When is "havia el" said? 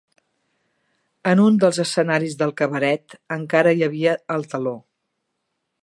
3.91-4.49